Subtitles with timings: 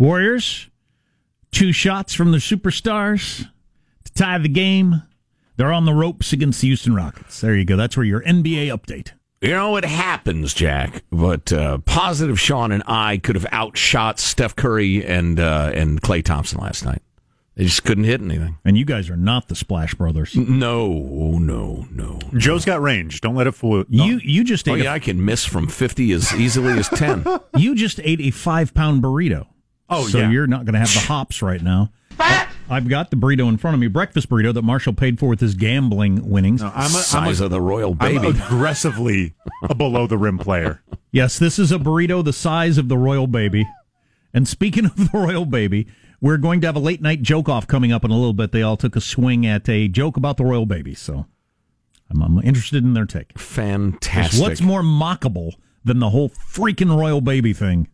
[0.00, 0.70] Warriors,
[1.52, 3.46] two shots from the superstars
[4.04, 5.02] to tie the game.
[5.58, 7.42] They're on the ropes against the Houston Rockets.
[7.42, 7.76] There you go.
[7.76, 9.12] That's where your NBA update.
[9.42, 11.04] You know, it happens, Jack.
[11.12, 16.24] But uh, positive Sean and I could have outshot Steph Curry and uh, and Klay
[16.24, 17.02] Thompson last night.
[17.56, 18.56] They just couldn't hit anything.
[18.64, 20.34] And you guys are not the Splash Brothers.
[20.34, 20.88] No,
[21.38, 22.18] no, no.
[22.38, 23.20] Joe's got range.
[23.20, 24.04] Don't let it fool you.
[24.04, 24.72] You, you just ate.
[24.72, 27.26] Oh, yeah, I can miss from 50 as easily as 10.
[27.58, 29.46] you just ate a five pound burrito.
[29.90, 30.08] Oh, yeah.
[30.08, 30.30] so yeah.
[30.30, 31.90] you're not going to have the hops right now.
[32.70, 35.40] I've got the burrito in front of me, breakfast burrito that Marshall paid for with
[35.40, 36.62] his gambling winnings.
[36.62, 38.18] No, I'm a, size I'm a, of the royal baby.
[38.18, 39.34] I'm aggressively
[39.68, 40.82] a below the rim player.
[41.12, 43.66] Yes, this is a burrito the size of the royal baby.
[44.32, 45.88] And speaking of the royal baby,
[46.20, 48.52] we're going to have a late night joke off coming up in a little bit.
[48.52, 51.26] They all took a swing at a joke about the royal baby, so
[52.12, 53.36] I'm, I'm interested in their take.
[53.36, 54.40] Fantastic.
[54.40, 55.54] What's more mockable
[55.84, 57.88] than the whole freaking royal baby thing?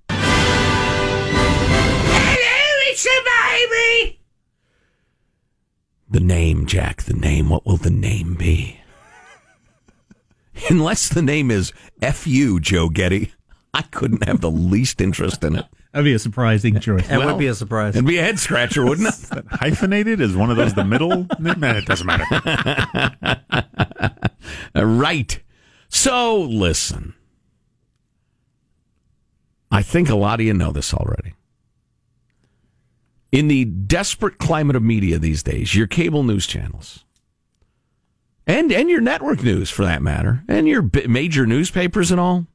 [6.09, 7.03] The name, Jack.
[7.03, 7.49] The name.
[7.49, 8.81] What will the name be?
[10.71, 13.33] Unless the name is F U, Joe Getty,
[13.75, 15.67] I couldn't have the least interest in it.
[15.93, 17.09] That'd be a surprising choice.
[17.09, 17.97] That well, would be a surprise.
[17.97, 19.45] It'd be a head scratcher, wouldn't it?
[19.51, 21.27] hyphenated is one of those the middle.
[21.39, 22.25] Man, it doesn't matter.
[24.75, 25.41] right.
[25.89, 27.15] So listen.
[29.71, 31.35] I think a lot of you know this already.
[33.37, 37.05] In the desperate climate of media these days, your cable news channels,
[38.47, 42.47] and and your network news for that matter, and your major newspapers and all,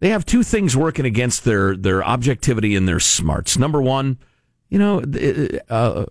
[0.00, 3.56] they have two things working against their their objectivity and their smarts.
[3.56, 4.18] Number one,
[4.68, 5.04] you know,
[5.68, 6.06] uh,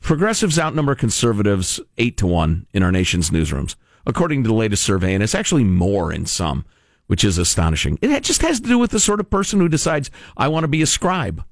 [0.00, 3.76] progressives outnumber conservatives eight to one in our nation's newsrooms,
[4.06, 6.64] according to the latest survey, and it's actually more in some,
[7.08, 7.98] which is astonishing.
[8.00, 10.68] It just has to do with the sort of person who decides I want to
[10.68, 11.44] be a scribe,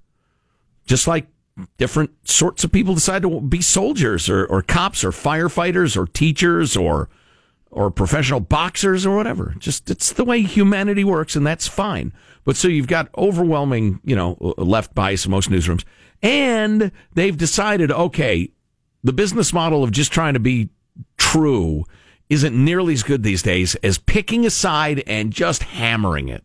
[0.88, 1.26] just like
[1.76, 6.76] different sorts of people decide to be soldiers or, or cops or firefighters or teachers
[6.76, 7.08] or
[7.70, 9.54] or professional boxers or whatever.
[9.58, 12.12] Just it's the way humanity works, and that's fine.
[12.44, 15.84] But so you've got overwhelming, you know, left bias in most newsrooms,
[16.22, 18.50] and they've decided, okay,
[19.04, 20.70] the business model of just trying to be
[21.18, 21.84] true
[22.30, 26.44] isn't nearly as good these days as picking a side and just hammering it.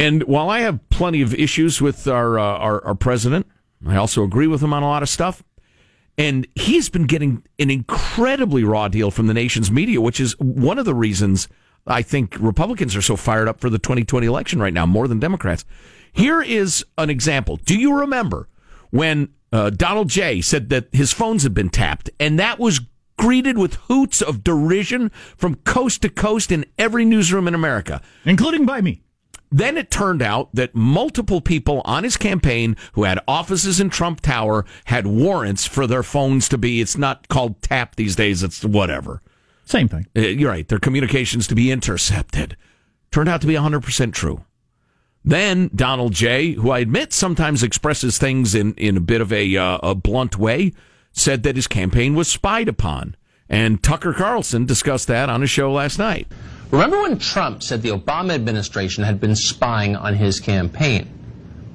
[0.00, 3.46] And while I have plenty of issues with our, uh, our, our president,
[3.86, 5.44] I also agree with him on a lot of stuff.
[6.16, 10.78] And he's been getting an incredibly raw deal from the nation's media, which is one
[10.78, 11.48] of the reasons
[11.86, 15.18] I think Republicans are so fired up for the 2020 election right now, more than
[15.18, 15.66] Democrats.
[16.14, 17.56] Here is an example.
[17.58, 18.48] Do you remember
[18.88, 22.80] when uh, Donald J said that his phones had been tapped, and that was
[23.18, 28.64] greeted with hoots of derision from coast to coast in every newsroom in America, including
[28.64, 29.02] by me.
[29.52, 34.20] Then it turned out that multiple people on his campaign who had offices in Trump
[34.20, 38.64] Tower had warrants for their phones to be, it's not called tap these days, it's
[38.64, 39.22] whatever.
[39.64, 40.06] Same thing.
[40.16, 42.56] Uh, you're right, their communications to be intercepted.
[43.10, 44.44] Turned out to be 100% true.
[45.24, 49.56] Then Donald J., who I admit sometimes expresses things in, in a bit of a,
[49.56, 50.72] uh, a blunt way,
[51.12, 53.16] said that his campaign was spied upon.
[53.50, 56.28] And Tucker Carlson discussed that on his show last night.
[56.70, 61.10] Remember when Trump said the Obama administration had been spying on his campaign?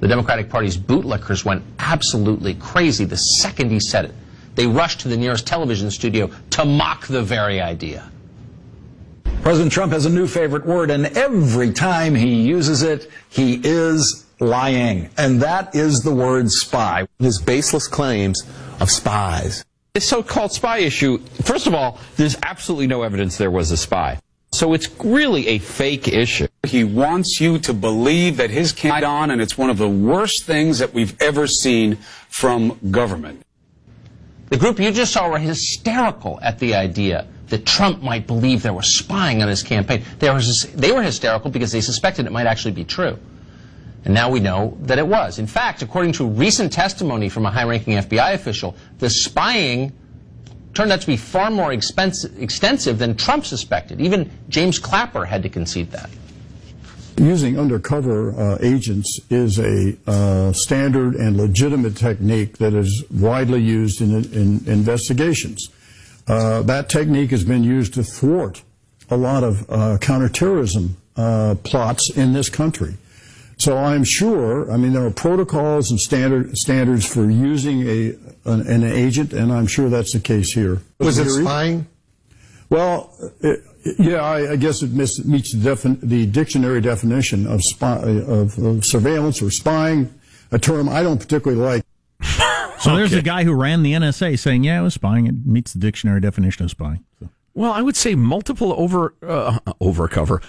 [0.00, 4.14] The Democratic Party's bootlickers went absolutely crazy the second he said it.
[4.54, 8.10] They rushed to the nearest television studio to mock the very idea.
[9.42, 14.26] President Trump has a new favorite word, and every time he uses it, he is
[14.40, 15.10] lying.
[15.18, 17.06] And that is the word spy.
[17.18, 18.42] His baseless claims
[18.80, 19.64] of spies.
[19.96, 23.78] This so called spy issue, first of all, there's absolutely no evidence there was a
[23.78, 24.20] spy.
[24.52, 26.48] So it's really a fake issue.
[26.64, 30.44] He wants you to believe that his campaign on, and it's one of the worst
[30.44, 31.96] things that we've ever seen
[32.28, 33.40] from government.
[34.50, 38.74] The group you just saw were hysterical at the idea that Trump might believe there
[38.74, 40.04] was spying on his campaign.
[40.18, 40.42] They were,
[40.74, 43.18] they were hysterical because they suspected it might actually be true.
[44.06, 45.40] And now we know that it was.
[45.40, 49.92] In fact, according to recent testimony from a high ranking FBI official, the spying
[50.74, 54.00] turned out to be far more expensive, extensive than Trump suspected.
[54.00, 56.08] Even James Clapper had to concede that.
[57.16, 64.00] Using undercover uh, agents is a uh, standard and legitimate technique that is widely used
[64.00, 65.68] in, in investigations.
[66.28, 68.62] Uh, that technique has been used to thwart
[69.10, 72.98] a lot of uh, counterterrorism uh, plots in this country.
[73.58, 78.08] So I'm sure, I mean, there are protocols and standard, standards for using a,
[78.44, 80.82] an, an agent, and I'm sure that's the case here.
[80.98, 81.86] Was it spying?
[82.68, 83.64] Well, it,
[83.98, 88.84] yeah, I, I, guess it meets the, defin- the dictionary definition of, spy, of, of,
[88.84, 90.12] surveillance or spying,
[90.50, 91.84] a term I don't particularly like.
[92.22, 92.96] so okay.
[92.96, 95.26] there's a guy who ran the NSA saying, yeah, it was spying.
[95.26, 97.04] It meets the dictionary definition of spying.
[97.20, 97.28] So.
[97.56, 100.42] Well, I would say multiple over uh, overcover,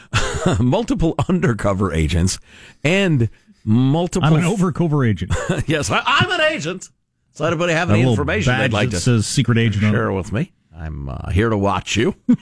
[0.60, 2.38] multiple undercover agents,
[2.84, 3.30] and
[3.64, 4.28] multiple.
[4.28, 5.32] I'm an overcover agent.
[5.68, 6.90] yes, I, am an agent.
[7.32, 10.52] Does anybody have any information they'd like to says secret agent share with me?
[10.76, 12.14] I'm uh, here to watch you.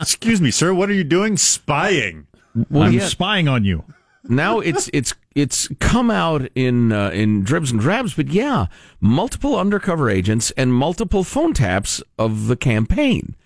[0.00, 0.72] Excuse me, sir.
[0.72, 1.36] What are you doing?
[1.36, 2.26] Spying.
[2.70, 3.84] Well, I'm spying on you.
[4.24, 8.66] Now it's it's it's come out in uh, in dribs and drabs, but yeah,
[9.00, 13.36] multiple undercover agents and multiple phone taps of the campaign,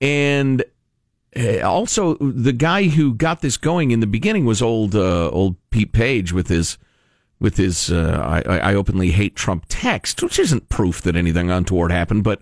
[0.00, 0.64] and
[1.36, 5.56] uh, also the guy who got this going in the beginning was old uh, old
[5.70, 6.78] Pete Page with his
[7.40, 11.90] with his uh, I, I openly hate Trump text, which isn't proof that anything untoward
[11.90, 12.40] happened, but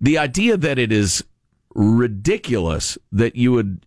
[0.00, 1.24] the idea that it is
[1.74, 3.84] ridiculous that you would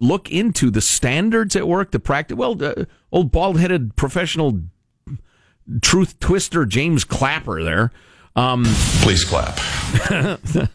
[0.00, 2.36] look into the standards at work, the practice.
[2.36, 4.60] Well, uh, old bald headed professional
[5.82, 7.92] truth twister James Clapper there.
[8.36, 8.64] Um,
[9.02, 9.58] Please clap.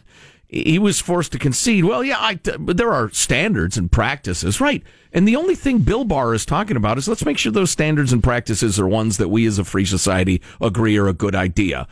[0.48, 1.84] he was forced to concede.
[1.84, 4.82] Well, yeah, I, but there are standards and practices, right?
[5.12, 8.12] And the only thing Bill Barr is talking about is let's make sure those standards
[8.12, 11.88] and practices are ones that we as a free society agree are a good idea.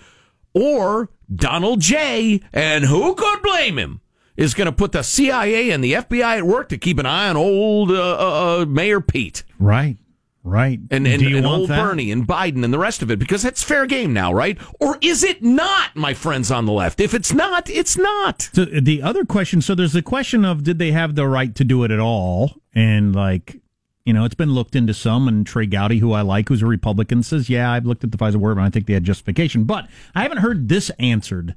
[0.55, 2.43] Or Donald J.
[2.53, 4.01] And who could blame him?
[4.43, 7.29] Is going to put the CIA and the FBI at work to keep an eye
[7.29, 9.45] on old uh, uh, uh Mayor Pete.
[9.59, 9.97] Right.
[10.45, 10.81] Right.
[10.91, 11.81] And, and, and old that?
[11.81, 14.59] Bernie and Biden and the rest of it because that's fair game now, right?
[14.81, 16.99] Or is it not, my friends on the left?
[16.99, 18.51] If it's not, it's not.
[18.53, 21.63] So the other question so there's the question of did they have the right to
[21.63, 22.57] do it at all?
[22.75, 23.61] And like,
[24.05, 26.67] you know, it's been looked into some, and Trey Gowdy, who I like, who's a
[26.67, 29.63] Republican, says, yeah, I've looked at the FISA word and I think they had justification.
[29.63, 29.87] But
[30.17, 31.55] I haven't heard this answered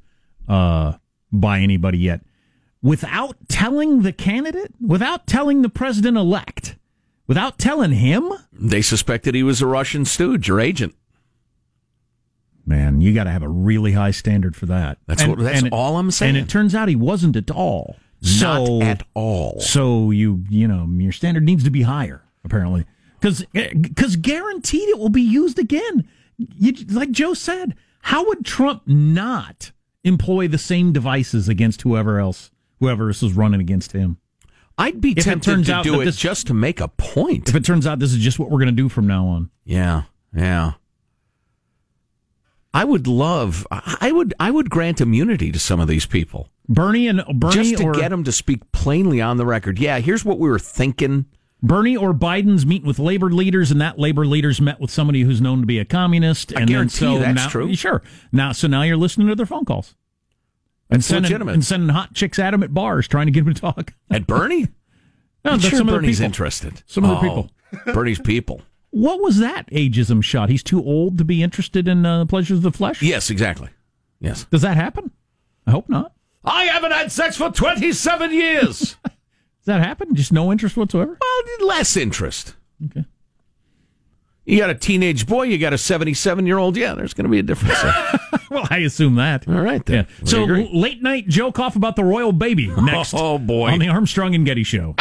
[0.48, 0.94] uh,
[1.32, 2.22] by anybody yet
[2.86, 6.76] without telling the candidate, without telling the president elect,
[7.26, 8.32] without telling him?
[8.54, 10.94] They suspected he was a Russian stooge or agent.
[12.64, 15.00] Man, you got to have a really high standard for that.
[15.08, 15.40] That's and, what.
[15.40, 16.36] That's all I'm saying.
[16.36, 17.96] And it turns out he wasn't at all.
[18.22, 19.60] So, Not at all.
[19.60, 22.86] So you you know your standard needs to be higher apparently
[23.20, 26.08] because because eh, guaranteed it will be used again.
[26.38, 29.72] You, like Joe said, how would Trump not
[30.04, 32.52] employ the same devices against whoever else
[32.86, 34.18] whoever is running against him.
[34.78, 37.50] I'd be if tempted to do it this, just to make a point.
[37.50, 39.50] If it turns out this is just what we're going to do from now on.
[39.64, 40.04] Yeah,
[40.36, 40.74] yeah.
[42.74, 43.66] I would love.
[43.72, 44.34] I would.
[44.40, 46.50] I would grant immunity to some of these people.
[46.68, 49.80] Bernie and Bernie, just to or, get them to speak plainly on the record.
[49.80, 51.26] Yeah, here's what we were thinking.
[51.64, 55.40] Bernie or Biden's meeting with labor leaders, and that labor leaders met with somebody who's
[55.40, 56.54] known to be a communist.
[56.54, 57.74] I and guarantee then, so that's now, true.
[57.76, 58.02] Sure.
[58.34, 59.96] Now, so now you're listening to their phone calls
[60.90, 61.54] and sending, legitimate.
[61.54, 63.94] and sending hot chicks at him at bars, trying to get him to talk.
[64.12, 64.68] At Bernie?
[65.44, 66.84] no, sure some Bernie's of interested.
[66.86, 67.52] Some oh, of the people.
[67.94, 68.62] Bernie's people.
[68.92, 70.50] What was that ageism shot?
[70.50, 73.02] He's too old to be interested in uh, pleasures of the flesh?
[73.02, 73.70] Yes, exactly.
[74.20, 74.46] Yes.
[74.46, 75.12] Does that happen?
[75.68, 76.14] I hope not.
[76.46, 78.80] I haven't had sex for 27 years.
[79.04, 80.16] Does that happen?
[80.16, 81.18] Just no interest whatsoever?
[81.20, 82.56] Well, less interest.
[82.86, 83.06] Okay.
[84.46, 86.78] You got a teenage boy, you got a 77 year old.
[86.78, 87.82] Yeah, there's going to be a difference.
[88.52, 89.48] well, I assume that.
[89.48, 90.08] All right, then.
[90.20, 90.26] Yeah.
[90.26, 93.16] So, late night joke off about the royal baby oh, next.
[93.16, 93.72] oh, boy.
[93.72, 94.94] On the Armstrong and Getty Show.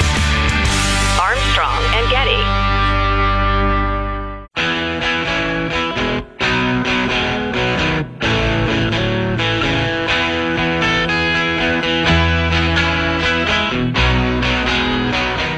[1.21, 2.65] Armstrong and Getty.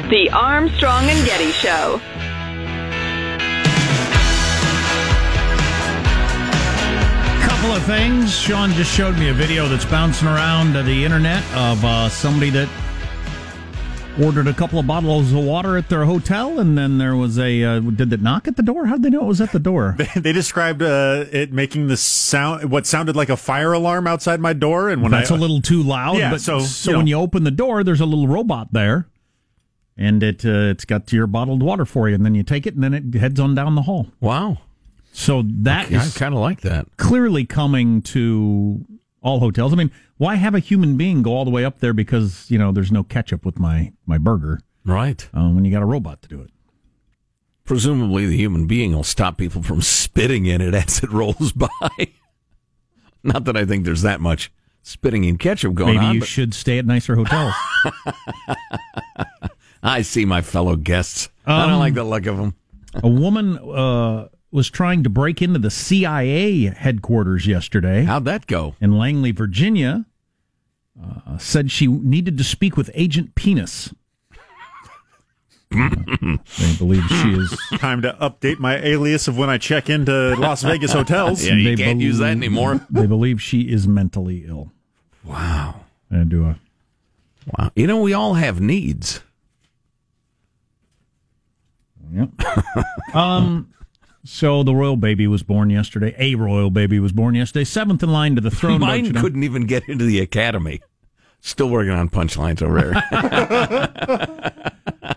[0.08, 2.00] The Armstrong and Getty Show.
[7.66, 8.38] Couple of things.
[8.38, 12.68] Sean just showed me a video that's bouncing around the internet of uh, somebody that
[14.22, 17.64] ordered a couple of bottles of water at their hotel, and then there was a.
[17.64, 18.86] Uh, did it knock at the door?
[18.86, 19.96] How did they know it was at the door?
[20.14, 24.52] They described uh, it making the sound, what sounded like a fire alarm outside my
[24.52, 26.18] door, and when That's I, a little too loud.
[26.18, 27.10] Yeah, but so, so you when know.
[27.10, 29.08] you open the door, there's a little robot there,
[29.96, 32.74] and it uh, it's got your bottled water for you, and then you take it,
[32.74, 34.06] and then it heads on down the hall.
[34.20, 34.58] Wow.
[35.18, 36.86] So that I is kind of like that.
[36.98, 38.84] clearly coming to
[39.22, 39.72] all hotels.
[39.72, 42.58] I mean, why have a human being go all the way up there because you
[42.58, 45.26] know there's no ketchup with my my burger Right.
[45.32, 46.50] um, when you got a robot to do it?
[47.64, 51.68] Presumably, the human being will stop people from spitting in it as it rolls by.
[53.24, 56.04] Not that I think there's that much spitting in ketchup going Maybe on.
[56.04, 57.54] Maybe you but should stay at nicer hotels.
[59.82, 61.30] I see my fellow guests.
[61.46, 62.54] I Um, don't like the look of them.
[63.02, 68.04] a woman uh, was trying to break into the CIA headquarters yesterday.
[68.04, 68.74] How'd that go?
[68.80, 70.06] In Langley, Virginia,
[70.98, 73.94] uh, said she needed to speak with Agent Penis.
[75.70, 77.54] they believe she is.
[77.78, 81.44] time to update my alias of when I check into Las Vegas hotels.
[81.44, 82.80] Yeah, you they can't use that anymore.
[82.88, 84.72] They believe she is mentally ill.
[85.22, 85.82] Wow.
[86.08, 86.58] And do a
[87.58, 87.72] Wow.
[87.76, 89.20] You know, we all have needs.
[92.10, 92.30] Yep.
[93.14, 93.68] um.
[94.26, 96.14] So the royal baby was born yesterday.
[96.18, 97.64] A royal baby was born yesterday.
[97.64, 98.80] Seventh in line to the throne.
[98.80, 100.82] Mine couldn't even get into the academy.
[101.40, 104.52] Still working on punchlines over there.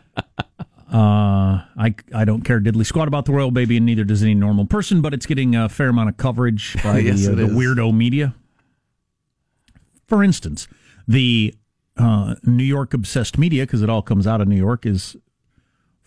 [0.91, 4.33] Uh, I I don't care diddly squat about the royal baby, and neither does any
[4.33, 5.01] normal person.
[5.01, 8.33] But it's getting a fair amount of coverage by Yes, the, uh, the weirdo media.
[10.07, 10.67] For instance,
[11.07, 11.53] the
[11.95, 15.15] uh, New York obsessed media, because it all comes out of New York, is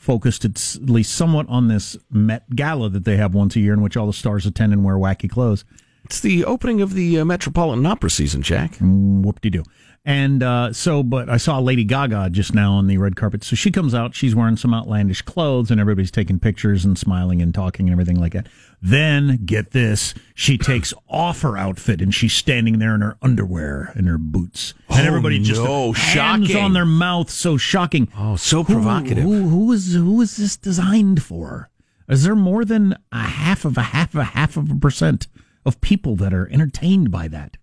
[0.02, 3.82] focused at least somewhat on this Met Gala that they have once a year, in
[3.82, 5.64] which all the stars attend and wear wacky clothes.
[6.04, 8.76] it's the opening of the uh, Metropolitan Opera season, Jack.
[8.80, 9.64] Whoop de doo.
[10.04, 13.44] And uh, so, but I saw Lady Gaga just now on the red carpet.
[13.44, 17.40] So she comes out, she's wearing some outlandish clothes, and everybody's taking pictures and smiling
[17.40, 18.48] and talking and everything like that.
[18.82, 23.92] Then, get this, she takes off her outfit and she's standing there in her underwear
[23.94, 24.74] and her boots.
[24.88, 26.56] And Oh, everybody just no, hands shocking.
[26.64, 28.08] on their mouth, so shocking.
[28.18, 29.22] Oh, so Who- provocative.
[29.22, 31.70] Who, who is who is this designed for?
[32.08, 35.28] Is there more than a half of a half of a half of a percent
[35.64, 37.56] of people that are entertained by that?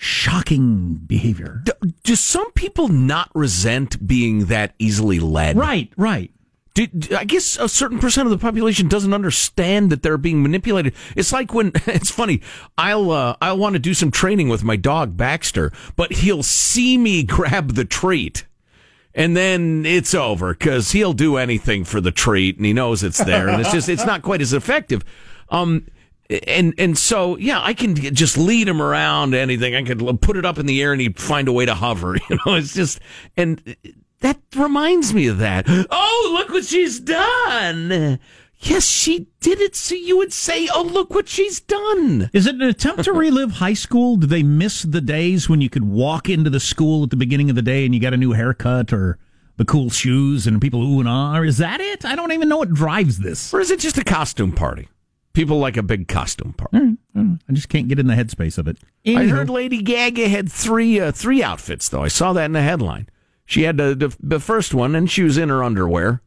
[0.00, 1.60] Shocking behavior.
[1.64, 1.72] D-
[2.04, 5.56] do some people not resent being that easily led?
[5.58, 6.30] Right, right.
[6.74, 10.40] Do, do- I guess a certain percent of the population doesn't understand that they're being
[10.40, 10.94] manipulated.
[11.16, 12.42] It's like when it's funny.
[12.78, 16.96] I'll uh, I'll want to do some training with my dog Baxter, but he'll see
[16.96, 18.46] me grab the treat,
[19.16, 23.18] and then it's over because he'll do anything for the treat, and he knows it's
[23.24, 25.04] there, and it's just it's not quite as effective.
[25.48, 25.86] Um,
[26.46, 29.74] and and so yeah, I can just lead him around anything.
[29.74, 32.16] I could put it up in the air, and he'd find a way to hover.
[32.28, 33.00] You know, it's just
[33.36, 33.76] and
[34.20, 35.64] that reminds me of that.
[35.68, 38.18] Oh, look what she's done.
[38.60, 42.28] Yes, she did it so you would say, oh, look what she's done.
[42.32, 44.16] Is it an attempt to relive high school?
[44.16, 47.50] Do they miss the days when you could walk into the school at the beginning
[47.50, 49.16] of the day and you got a new haircut or
[49.58, 51.40] the cool shoes and people ooh and ah?
[51.40, 52.04] Is that it?
[52.04, 53.54] I don't even know what drives this.
[53.54, 54.88] Or is it just a costume party?
[55.38, 56.96] People like a big costume party.
[57.16, 58.78] I just can't get in the headspace of it.
[59.06, 62.02] I heard Lady Gaga had three uh, three outfits though.
[62.02, 63.08] I saw that in the headline.
[63.46, 66.22] She had the, the the first one, and she was in her underwear,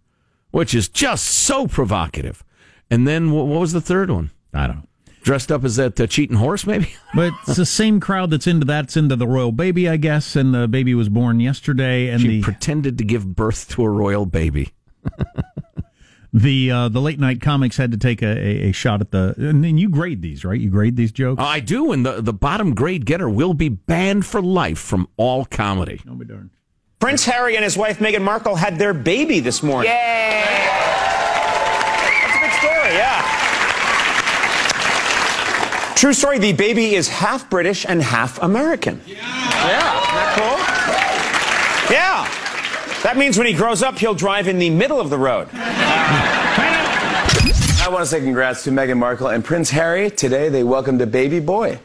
[0.52, 2.42] which is just so provocative.
[2.90, 4.32] And then wh- what was the third one?
[4.54, 4.88] I don't know.
[5.24, 6.96] Dressed up as that uh, cheating horse, maybe.
[7.14, 10.38] But it's the same crowd that's into that's into the royal baby, I guess.
[10.38, 12.08] And the baby was born yesterday.
[12.08, 14.72] And she the pretended to give birth to a royal baby.
[16.34, 19.36] the uh, the late night comics had to take a, a, a shot at the.
[19.38, 20.60] And then you grade these, right?
[20.60, 21.42] You grade these jokes.
[21.42, 25.08] Uh, I do, and the the bottom grade getter will be banned for life from
[25.18, 26.02] all comedy.
[26.08, 26.52] I'll be darned.
[27.00, 29.92] Prince Harry and his wife Meghan Markle had their baby this morning.
[29.92, 30.68] Yay!
[31.98, 33.38] That's a big story, yeah.
[35.96, 39.02] True story, the baby is half British and half American.
[39.06, 39.16] Yeah.
[39.16, 39.24] isn't
[40.16, 40.71] that cool?
[43.04, 45.48] That means when he grows up, he'll drive in the middle of the road.
[45.54, 46.78] I
[47.90, 50.12] want to say congrats to Meghan Markle and Prince Harry.
[50.12, 51.80] Today they welcomed a baby boy.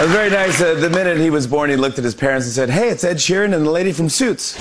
[0.00, 0.60] Was very nice.
[0.60, 3.02] Uh, the minute he was born, he looked at his parents and said, Hey, it's
[3.02, 4.56] Ed Sheeran and the lady from Suits.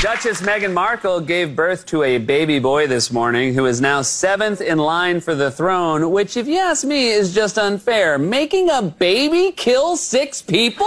[0.00, 4.60] Duchess Meghan Markle gave birth to a baby boy this morning who is now seventh
[4.60, 8.16] in line for the throne, which, if you ask me, is just unfair.
[8.16, 10.86] Making a baby kill six people?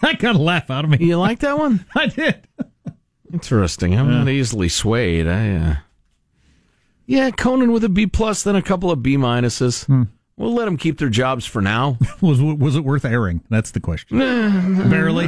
[0.00, 0.98] That got a laugh out of me.
[1.00, 1.86] You like that one?
[1.94, 2.46] I did.
[3.32, 3.98] Interesting.
[3.98, 5.26] I'm not easily swayed.
[5.26, 5.76] I uh,
[7.06, 9.88] Yeah, Conan with a B plus, then a couple of B minuses.
[10.36, 11.96] We'll let them keep their jobs for now.
[12.20, 13.42] was was it worth airing?
[13.50, 14.18] That's the question.
[14.90, 15.26] Barely.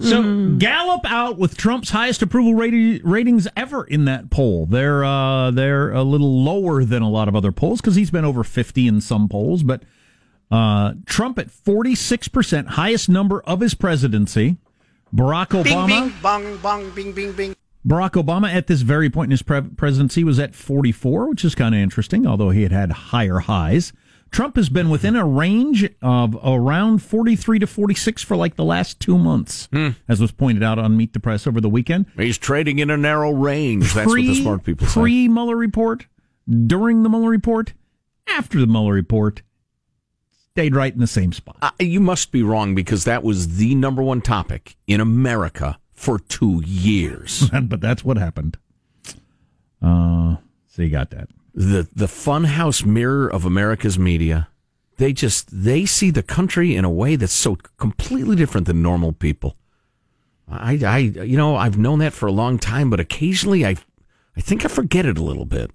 [0.00, 4.66] so Gallup out with Trump's highest approval rati- ratings ever in that poll.
[4.66, 8.26] They're uh, they're a little lower than a lot of other polls because he's been
[8.26, 9.82] over fifty in some polls, but
[10.50, 14.58] uh, Trump at forty six percent, highest number of his presidency.
[15.14, 15.86] Barack Obama.
[15.86, 17.56] Bing, bing, bong, bong, bing, bing, bing.
[17.86, 21.54] Barack Obama at this very point in his pre- presidency was at 44, which is
[21.54, 23.92] kind of interesting, although he had had higher highs.
[24.30, 28.98] Trump has been within a range of around 43 to 46 for like the last
[28.98, 29.68] two months,
[30.08, 32.06] as was pointed out on Meet the Press over the weekend.
[32.16, 33.92] He's trading in a narrow range.
[33.94, 35.00] That's what the smart people say.
[35.00, 36.06] Pre Mueller report,
[36.66, 37.74] during the Mueller report,
[38.26, 39.42] after the Mueller report,
[40.50, 41.56] stayed right in the same spot.
[41.62, 46.18] Uh, you must be wrong because that was the number one topic in America for
[46.18, 47.48] two years.
[47.62, 48.58] but that's what happened.
[49.82, 51.28] Uh, so you got that.
[51.54, 54.48] the the funhouse mirror of America's media.
[54.96, 59.12] They just they see the country in a way that's so completely different than normal
[59.12, 59.56] people.
[60.48, 63.76] I I you know I've known that for a long time, but occasionally I
[64.36, 65.70] I think I forget it a little bit.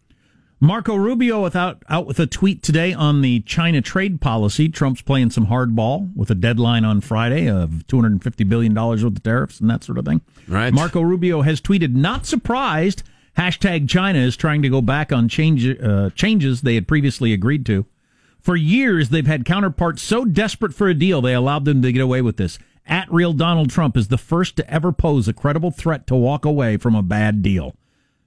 [0.61, 4.67] Marco Rubio without out with a tweet today on the China trade policy.
[4.67, 8.73] Trump's playing some hardball with a deadline on Friday of two hundred and fifty billion
[8.73, 10.21] dollars worth of tariffs and that sort of thing.
[10.47, 10.73] Right.
[10.73, 13.03] Marco Rubio has tweeted, "Not surprised."
[13.37, 17.65] Hashtag China is trying to go back on change, uh, changes they had previously agreed
[17.67, 17.85] to.
[18.41, 22.01] For years, they've had counterparts so desperate for a deal they allowed them to get
[22.01, 22.59] away with this.
[22.85, 26.43] At real Donald Trump is the first to ever pose a credible threat to walk
[26.43, 27.75] away from a bad deal.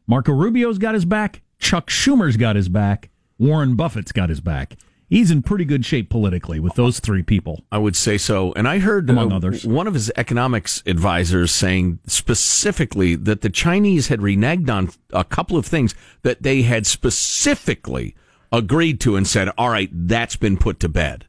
[0.07, 1.43] Marco Rubio's got his back.
[1.62, 3.09] Chuck Schumer's got his back.
[3.38, 4.76] Warren Buffett's got his back.
[5.09, 7.64] He's in pretty good shape politically with those three people.
[7.71, 8.52] I would say so.
[8.54, 9.64] And I heard Among uh, others.
[9.64, 15.57] one of his economics advisors saying specifically that the Chinese had reneged on a couple
[15.57, 18.16] of things that they had specifically
[18.50, 21.26] agreed to and said, all right, that's been put to bed.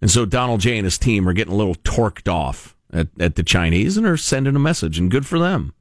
[0.00, 3.34] And so Donald J and his team are getting a little torqued off at, at
[3.36, 5.72] the Chinese and are sending a message, and good for them.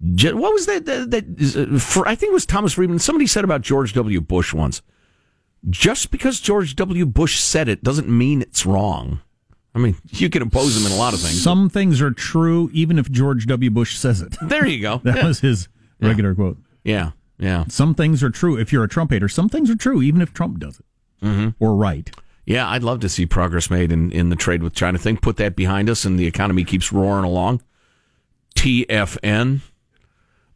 [0.00, 0.86] What was that?
[0.86, 2.98] that, uh, for, I think it was Thomas Friedman.
[2.98, 4.20] Somebody said about George W.
[4.20, 4.80] Bush once
[5.68, 7.04] just because George W.
[7.04, 9.20] Bush said it doesn't mean it's wrong.
[9.74, 11.42] I mean, you can oppose him in a lot of things.
[11.42, 13.70] Some things are true even if George W.
[13.70, 14.36] Bush says it.
[14.42, 15.00] There you go.
[15.04, 15.26] That Yeah.
[15.26, 15.68] was his
[16.00, 16.56] regular quote.
[16.82, 17.64] Yeah, yeah.
[17.68, 19.28] Some things are true if you're a Trump hater.
[19.28, 20.86] Some things are true even if Trump does it
[21.26, 21.62] Mm-hmm.
[21.62, 22.10] or right.
[22.46, 25.18] Yeah, I'd love to see progress made in, in the trade with China thing.
[25.18, 27.60] Put that behind us, and the economy keeps roaring along.
[28.56, 29.60] TFN.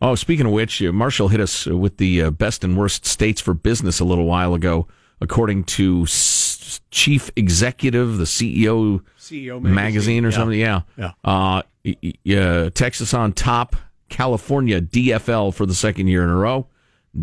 [0.04, 3.40] Oh, speaking of which, uh, Marshall hit us with the uh, best and worst states
[3.40, 4.86] for business a little while ago,
[5.22, 10.36] according to S- Chief Executive, the CEO, CEO magazine, magazine, or yeah.
[10.36, 10.60] something.
[10.60, 10.80] Yeah.
[10.98, 11.12] Yeah.
[11.24, 13.76] Uh, y- y- uh, Texas on top,
[14.10, 16.66] California DFL for the second year in a row.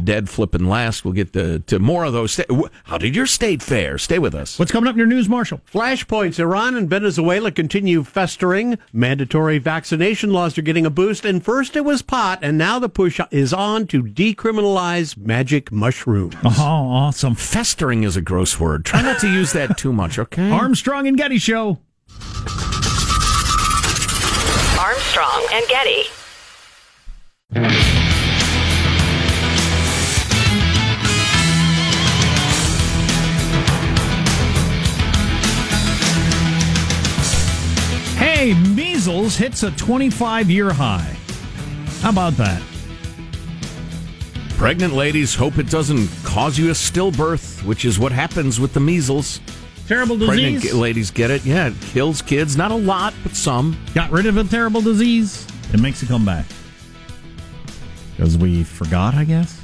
[0.03, 1.03] Dead flipping last.
[1.03, 2.39] We'll get to, to more of those.
[2.85, 3.97] How did your state fare?
[3.97, 4.57] Stay with us.
[4.57, 5.61] What's coming up in your news, Marshall?
[5.69, 8.77] Flashpoints Iran and Venezuela continue festering.
[8.93, 11.25] Mandatory vaccination laws are getting a boost.
[11.25, 16.35] And first it was pot, and now the push is on to decriminalize magic mushrooms.
[16.45, 17.35] Oh, awesome.
[17.35, 18.85] Festering is a gross word.
[18.85, 20.51] Try not to use that too much, okay?
[20.61, 21.79] Armstrong and Getty Show.
[24.79, 26.03] Armstrong and Getty.
[38.41, 41.15] Hey, measles hits a 25 year high.
[41.99, 42.59] How about that?
[44.57, 48.79] Pregnant ladies hope it doesn't cause you a stillbirth, which is what happens with the
[48.79, 49.41] measles.
[49.87, 50.63] Terrible disease.
[50.63, 51.45] ge- ladies get it.
[51.45, 52.57] Yeah, it kills kids.
[52.57, 53.77] Not a lot, but some.
[53.93, 55.45] Got rid of a terrible disease.
[55.71, 56.47] It makes a comeback.
[58.17, 59.60] Because we forgot, I guess.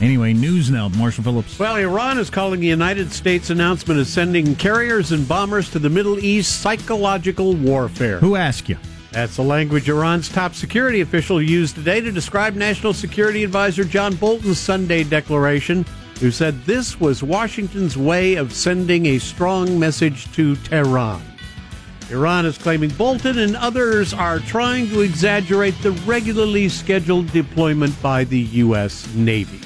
[0.00, 0.88] Anyway, news now.
[0.90, 1.58] Marshall Phillips.
[1.58, 5.88] Well, Iran is calling the United States announcement of sending carriers and bombers to the
[5.88, 8.18] Middle East psychological warfare.
[8.18, 8.76] Who asked you?
[9.12, 14.14] That's the language Iran's top security official used today to describe National Security Advisor John
[14.16, 15.86] Bolton's Sunday declaration,
[16.20, 21.22] who said this was Washington's way of sending a strong message to Tehran.
[22.10, 28.24] Iran is claiming Bolton and others are trying to exaggerate the regularly scheduled deployment by
[28.24, 29.08] the U.S.
[29.14, 29.60] Navy.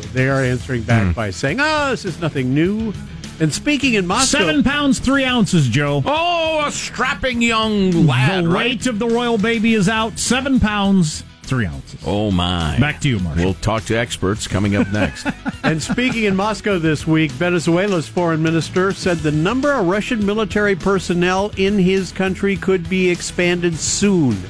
[0.00, 2.92] So they are answering back by saying, oh, this is nothing new.
[3.40, 4.38] And speaking in Moscow.
[4.38, 6.02] Seven pounds, three ounces, Joe.
[6.04, 8.66] Oh, a strapping young lad, the right?
[8.70, 10.18] weight of the royal baby is out.
[10.18, 12.00] Seven pounds, three ounces.
[12.06, 12.78] Oh, my.
[12.78, 13.44] Back to you, Marshall.
[13.44, 15.26] We'll talk to experts coming up next.
[15.64, 20.76] And speaking in Moscow this week, Venezuela's foreign minister said the number of Russian military
[20.76, 24.40] personnel in his country could be expanded soon.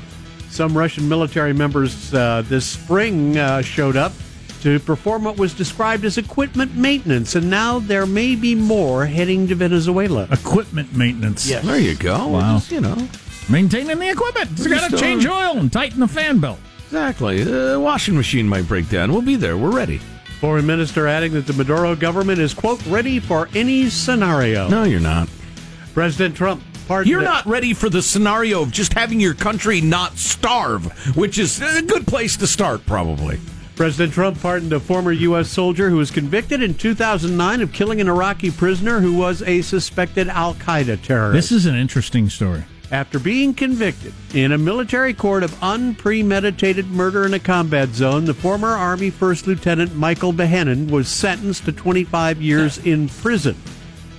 [0.50, 4.12] Some Russian military members uh, this spring uh, showed up
[4.62, 9.46] to perform what was described as equipment maintenance, and now there may be more heading
[9.48, 10.28] to Venezuela.
[10.30, 11.48] Equipment maintenance.
[11.48, 11.64] Yes.
[11.64, 12.28] There you go.
[12.28, 12.56] Wow.
[12.58, 12.96] Just, you know,
[13.50, 14.50] Maintaining the equipment.
[14.58, 16.58] You got to uh, change oil and tighten the fan belt.
[16.84, 17.42] exactly.
[17.44, 19.10] The washing machine might break down.
[19.10, 19.56] We'll be there.
[19.56, 20.00] We're ready.
[20.40, 24.68] Foreign minister adding that the Maduro government is, quote, ready for any scenario.
[24.68, 25.28] No, you're not.
[25.94, 27.10] President Trump pardoned.
[27.10, 30.84] You're not ready for the scenario of just having your country not starve,
[31.16, 33.40] which is a good place to start, probably.
[33.78, 35.48] President Trump pardoned a former U.S.
[35.48, 40.26] soldier who was convicted in 2009 of killing an Iraqi prisoner who was a suspected
[40.26, 41.34] Al Qaeda terrorist.
[41.34, 42.64] This is an interesting story.
[42.90, 48.34] After being convicted in a military court of unpremeditated murder in a combat zone, the
[48.34, 53.54] former Army First Lieutenant Michael Behenna was sentenced to 25 years in prison.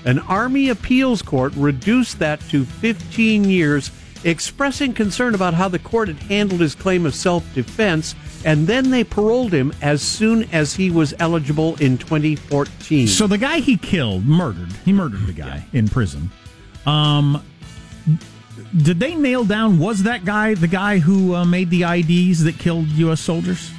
[0.06, 3.92] An Army appeals court reduced that to 15 years,
[4.24, 8.16] expressing concern about how the court had handled his claim of self defense,
[8.46, 13.08] and then they paroled him as soon as he was eligible in 2014.
[13.08, 16.32] So the guy he killed, murdered, he murdered the guy in prison.
[16.86, 17.44] Um,
[18.76, 22.58] did they nail down was that guy the guy who uh, made the IDs that
[22.60, 23.20] killed U.S.
[23.22, 23.72] soldiers?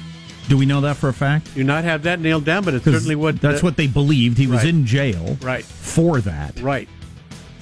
[0.49, 1.53] Do we know that for a fact?
[1.55, 3.37] Do not have that nailed down, but 'Cause certainly would.
[3.37, 4.37] that's what they believed.
[4.37, 5.63] He was in jail Right.
[5.63, 6.59] for that.
[6.59, 6.89] Right.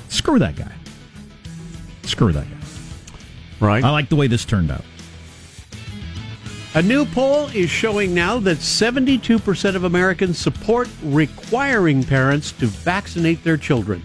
[0.08, 0.72] Screw that guy.
[2.04, 2.58] Screw that guy.
[3.60, 3.84] Right.
[3.84, 4.84] I like the way this turned out.
[6.76, 13.44] A new poll is showing now that 72% of Americans support requiring parents to vaccinate
[13.44, 14.04] their children.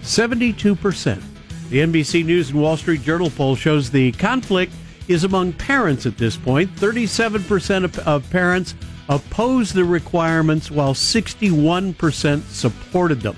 [0.00, 1.22] 72%.
[1.68, 4.72] The NBC News and Wall Street Journal poll shows the conflict
[5.06, 6.74] is among parents at this point.
[6.76, 8.74] 37% of, of parents
[9.10, 13.36] oppose the requirements, while 61% supported them.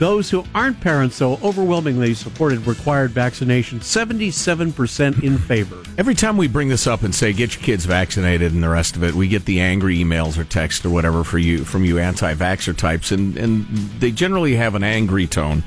[0.00, 5.76] Those who aren't parents, though, overwhelmingly supported required vaccination, 77% in favor.
[5.98, 8.96] Every time we bring this up and say get your kids vaccinated and the rest
[8.96, 11.98] of it, we get the angry emails or text or whatever for you from you
[11.98, 13.66] anti-vaxxer types, and and
[14.00, 15.62] they generally have an angry tone,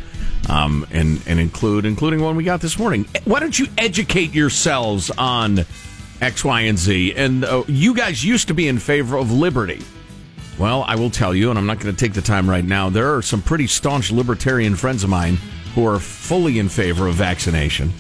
[0.50, 3.06] um, and and include including one we got this morning.
[3.26, 5.60] Why don't you educate yourselves on
[6.22, 7.14] X, Y, and Z?
[7.16, 9.84] And uh, you guys used to be in favor of liberty.
[10.60, 12.90] Well, I will tell you, and I'm not going to take the time right now.
[12.90, 15.38] There are some pretty staunch libertarian friends of mine
[15.74, 17.92] who are fully in favor of vaccination,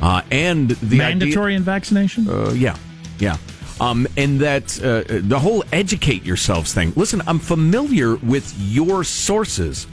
[0.00, 2.28] uh, and the idea- Mandatory in vaccination?
[2.28, 2.76] uh, yeah,
[3.18, 3.36] yeah.
[3.80, 6.92] Um, and that uh, the whole educate yourselves thing.
[6.96, 9.86] Listen, I'm familiar with your sources.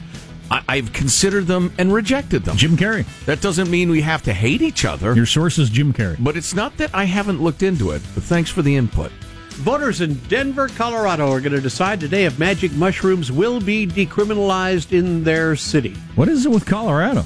[0.50, 2.56] I- I've considered them and rejected them.
[2.56, 3.04] Jim Carrey.
[3.26, 5.14] That doesn't mean we have to hate each other.
[5.14, 6.16] Your source is Jim Carrey.
[6.22, 8.00] But it's not that I haven't looked into it.
[8.14, 9.10] But thanks for the input.
[9.54, 14.92] Voters in Denver, Colorado are going to decide today if magic mushrooms will be decriminalized
[14.92, 15.94] in their city.
[16.16, 17.24] What is it with Colorado?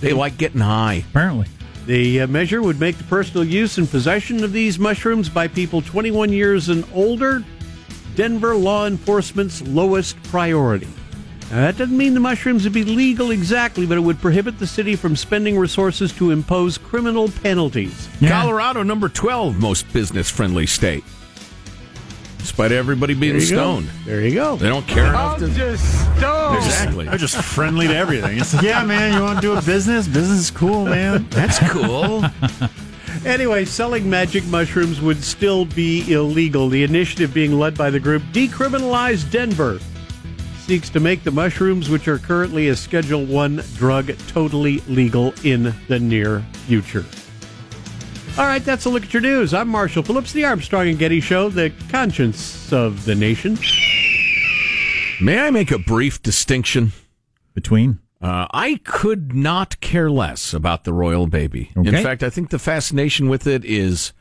[0.00, 1.04] They like getting high.
[1.10, 1.46] Apparently.
[1.86, 5.80] The uh, measure would make the personal use and possession of these mushrooms by people
[5.80, 7.44] 21 years and older
[8.16, 10.88] Denver law enforcement's lowest priority.
[11.50, 14.66] Now, that doesn't mean the mushrooms would be legal exactly, but it would prohibit the
[14.66, 18.08] city from spending resources to impose criminal penalties.
[18.26, 21.04] Colorado, number 12 most business friendly state.
[22.44, 23.56] Despite everybody being There you go.
[23.56, 23.88] stoned.
[24.04, 24.56] There you go.
[24.56, 25.46] They don't care enough to.
[25.46, 27.06] Exactly.
[27.06, 28.38] They're just friendly to everything.
[28.38, 30.06] It's like, yeah, man, you want to do a business?
[30.06, 31.26] Business is cool, man.
[31.30, 32.22] That's cool.
[33.24, 36.68] Anyway, selling magic mushrooms would still be illegal.
[36.68, 39.78] The initiative being led by the group Decriminalize Denver
[40.58, 45.74] seeks to make the mushrooms, which are currently a Schedule One drug, totally legal in
[45.88, 47.06] the near future.
[48.36, 49.54] All right, that's a look at your news.
[49.54, 53.56] I'm Marshall Phillips, the Armstrong and Getty Show, the conscience of the nation.
[55.22, 56.90] May I make a brief distinction?
[57.54, 58.00] Between?
[58.20, 61.70] Uh, I could not care less about the royal baby.
[61.76, 64.12] In fact, I think the fascination with it is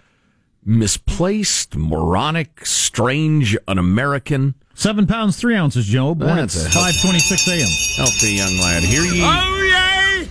[0.63, 4.54] misplaced, moronic, strange, un-American.
[4.76, 6.13] Seven pounds, three ounces, Joe.
[6.13, 7.67] Born That's at 526 a.m.
[7.97, 8.84] Healthy young lad.
[8.84, 9.21] Hear ye.
[9.23, 10.28] Oh yay!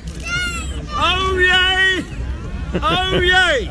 [0.95, 2.05] Oh yay!
[2.75, 3.71] Oh yay!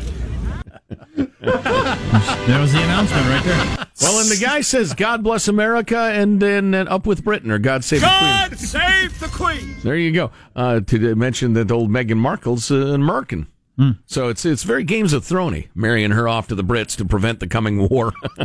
[1.16, 3.86] There was the announcement right there.
[4.00, 7.84] Well, and the guy says, "God bless America," and then up with Britain, or God
[7.84, 8.20] save the Queen.
[8.20, 9.76] God save the Queen!
[9.82, 10.30] There you go.
[10.54, 13.48] Uh, to mention that old Meghan Markle's uh, an American.
[14.06, 17.40] So it's it's very Games of Thrones, marrying her off to the Brits to prevent
[17.40, 18.12] the coming war.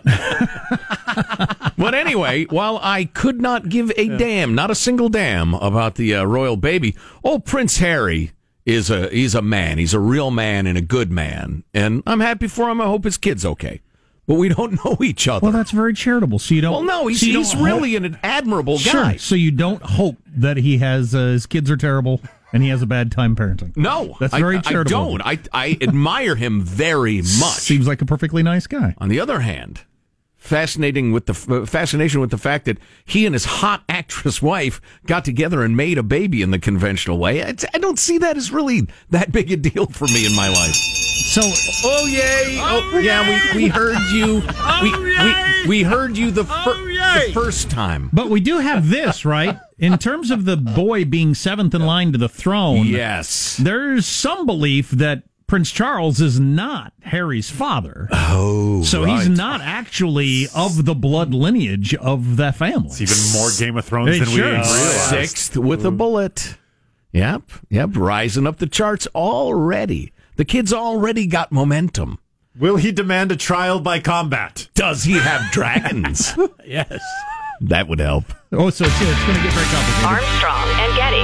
[1.77, 6.15] but anyway, while I could not give a damn, not a single damn about the
[6.15, 8.31] uh, royal baby, old Prince Harry
[8.67, 9.77] is a he's a man.
[9.79, 12.81] He's a real man and a good man, and I'm happy for him.
[12.81, 13.81] I hope his kid's okay.
[14.27, 15.43] But we don't know each other.
[15.45, 16.37] Well, that's very charitable.
[16.39, 16.73] So you don't.
[16.73, 18.81] Well, no, he's, so he's really hope- an admirable guy.
[19.13, 19.17] Sure.
[19.17, 22.81] So you don't hope that he has uh, his kids are terrible and he has
[22.81, 23.75] a bad time parenting.
[23.77, 25.17] No, that's I- very I, charitable.
[25.17, 25.21] don't.
[25.25, 27.57] I I admire him very much.
[27.59, 28.95] Seems like a perfectly nice guy.
[28.97, 29.81] On the other hand,
[30.37, 34.79] fascinating with the uh, fascination with the fact that he and his hot actress wife
[35.05, 37.43] got together and made a baby in the conventional way.
[37.43, 40.49] I, I don't see that as really that big a deal for me in my
[40.49, 40.75] life.
[40.75, 42.57] So, oh yay!
[42.59, 44.41] Oh, yeah, we, we heard you.
[44.81, 46.85] we, we we heard you the, fir-
[47.27, 48.09] the first time.
[48.13, 49.57] But we do have this, right?
[49.77, 52.85] In terms of the boy being seventh in line to the throne.
[52.87, 53.57] Yes.
[53.57, 58.09] There's some belief that Prince Charles is not Harry's father.
[58.11, 59.17] Oh, So right.
[59.17, 62.89] he's not actually of the blood lineage of that family.
[62.89, 64.67] It's even more Game of Thrones It than sure we is.
[64.67, 65.09] realized.
[65.09, 66.57] sixth with a bullet.
[67.13, 70.11] Yep, yep, rising up the charts already.
[70.35, 72.19] The kid's already got momentum.
[72.59, 74.67] Will he demand a trial by combat?
[74.75, 76.33] Does he have dragons?
[76.65, 76.99] yes.
[77.61, 78.25] that would help.
[78.51, 80.05] Oh, so it's, it's going to get very complicated.
[80.05, 81.16] Armstrong and Getty.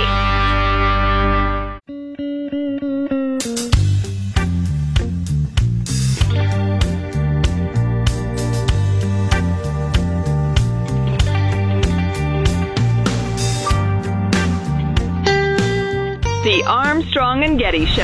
[16.63, 18.03] The Armstrong and Getty Show.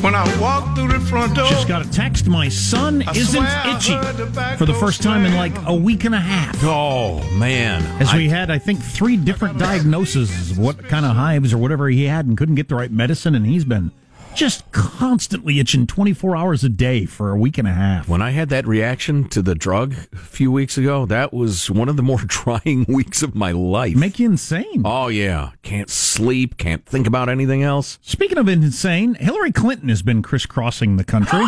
[0.00, 2.26] When I walk through the front door, Just got a text.
[2.26, 6.16] My son I isn't itchy the for the first time in like a week and
[6.16, 6.58] a half.
[6.64, 7.80] Oh man!
[8.02, 11.88] As we had, I think, three different diagnoses of what kind of hives or whatever
[11.88, 13.92] he had, and couldn't get the right medicine, and he's been
[14.38, 18.08] just constantly itching 24 hours a day for a week and a half.
[18.08, 21.88] When I had that reaction to the drug a few weeks ago, that was one
[21.88, 23.96] of the more trying weeks of my life.
[23.96, 24.82] Make you insane.
[24.84, 27.98] Oh yeah, can't sleep, can't think about anything else.
[28.00, 31.44] Speaking of insane, Hillary Clinton has been crisscrossing the country,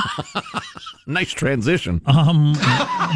[1.07, 2.00] Nice transition.
[2.07, 2.55] um,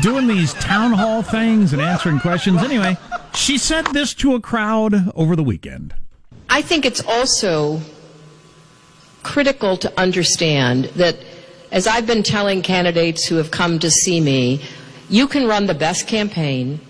[0.02, 2.62] doing these town hall things and answering questions.
[2.62, 2.96] Anyway,
[3.34, 5.94] she said this to a crowd over the weekend.
[6.48, 7.80] I think it's also
[9.24, 11.16] critical to understand that,
[11.72, 14.62] as I've been telling candidates who have come to see me,
[15.08, 16.80] you can run the best campaign,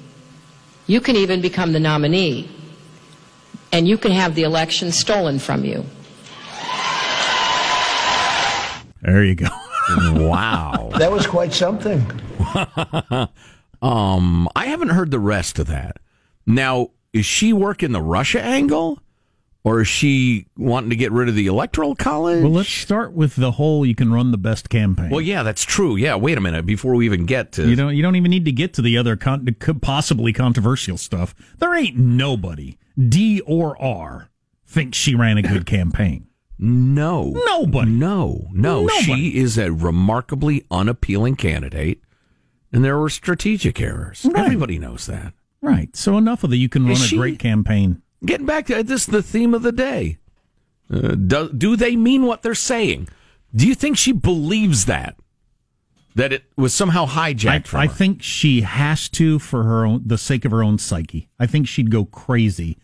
[0.87, 2.51] you can even become the nominee,
[3.73, 5.85] and you can have the election stolen from you.
[9.03, 9.49] There you go.
[10.13, 10.91] wow.
[10.99, 12.01] That was quite something.
[13.83, 15.99] um, I haven't heard the rest of that.
[16.47, 18.99] Now, is she working the Russia angle?
[19.67, 22.43] Or is she wanting to get rid of the electoral college?
[22.43, 25.65] Well, let's start with the whole "you can run the best campaign." Well, yeah, that's
[25.65, 25.97] true.
[25.97, 27.97] Yeah, wait a minute before we even get to You don't.
[27.97, 31.35] You don't even need to get to the other con- could possibly controversial stuff.
[31.59, 32.77] There ain't nobody,
[33.09, 34.29] D or R,
[34.67, 36.27] thinks she ran a good campaign.
[36.59, 37.31] No.
[37.47, 37.91] Nobody.
[37.91, 38.83] No, no.
[38.83, 39.03] Nobody.
[39.03, 42.03] She is a remarkably unappealing candidate,
[42.71, 44.27] and there were strategic errors.
[44.31, 44.45] Right.
[44.45, 45.33] Everybody knows that.
[45.63, 45.97] Right.
[45.97, 48.83] So enough of the "you can run Is a she- great campaign." Getting back to
[48.83, 50.19] this, is the theme of the day.
[50.93, 53.09] Uh, do, do they mean what they're saying?
[53.55, 55.17] Do you think she believes that?
[56.15, 60.03] That it was somehow hijacked I, from I think she has to for her own,
[60.07, 61.29] the sake of her own psyche.
[61.41, 62.79] I think she'd go crazy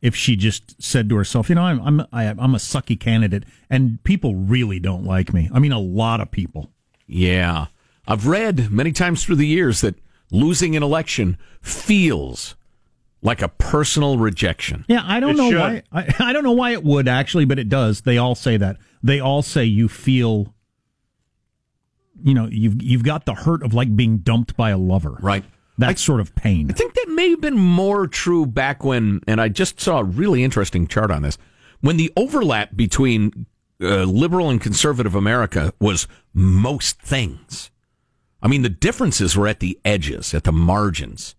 [0.00, 3.44] if she just said to herself, "You know, I'm I'm I, I'm a sucky candidate,
[3.68, 5.50] and people really don't like me.
[5.52, 6.70] I mean, a lot of people."
[7.08, 7.66] Yeah.
[8.06, 9.96] I've read many times through the years that
[10.30, 12.54] losing an election feels
[13.26, 14.84] like a personal rejection.
[14.88, 15.58] Yeah, I don't It know should.
[15.58, 15.82] why.
[15.92, 18.02] I, I don't know why it would actually, but it does.
[18.02, 18.76] They all say that.
[19.02, 20.54] They all say you feel,
[22.22, 25.18] you know, you've you've got the hurt of like being dumped by a lover.
[25.20, 25.44] Right.
[25.78, 26.70] That sort of pain.
[26.70, 30.04] I think that may have been more true back when, and I just saw a
[30.04, 31.36] really interesting chart on this,
[31.80, 33.44] when the overlap between
[33.82, 37.70] uh, liberal and conservative America was most things.
[38.40, 41.34] I mean, the differences were at the edges, at the margins.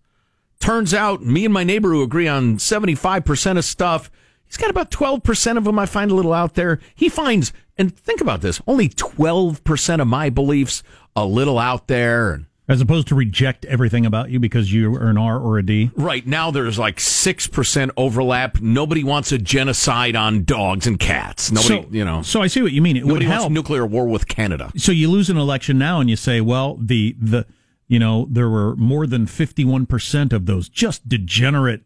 [0.60, 4.10] Turns out, me and my neighbor who agree on 75% of stuff,
[4.46, 6.80] he's got about 12% of them I find a little out there.
[6.96, 10.84] He finds, and think about this, only 12% of my beliefs
[11.15, 12.43] a little out there.
[12.70, 15.89] As opposed to reject everything about you because you are an R or a D.
[15.96, 18.60] Right now, there's like six percent overlap.
[18.60, 21.50] Nobody wants a genocide on dogs and cats.
[21.50, 22.24] Nobody, so, you know.
[22.24, 22.98] So I see what you mean.
[22.98, 23.54] It would Nobody wants help.
[23.54, 24.70] nuclear war with Canada.
[24.76, 27.46] So you lose an election now, and you say, well, the the
[27.88, 31.82] you know there were more than fifty one percent of those just degenerate.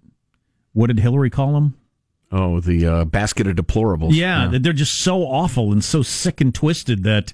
[0.74, 1.78] What did Hillary call them?
[2.32, 4.14] Oh, the uh, basket of deplorables.
[4.14, 7.34] Yeah, that they're just so awful and so sick and twisted that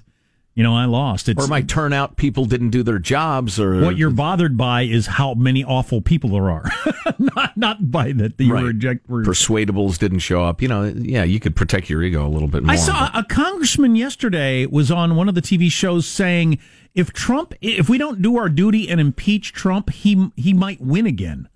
[0.58, 1.28] you know I lost.
[1.28, 4.82] It's or my turn out people didn't do their jobs, or what you're bothered by
[4.82, 6.64] is how many awful people there are,
[7.20, 8.64] not not by that you Right.
[8.64, 9.08] reject.
[9.08, 10.60] Were, persuadables didn't show up.
[10.60, 12.72] You know, yeah, you could protect your ego a little bit more.
[12.72, 16.58] I saw a congressman yesterday was on one of the TV shows saying
[16.92, 21.06] if Trump, if we don't do our duty and impeach Trump, he he might win
[21.06, 21.48] again.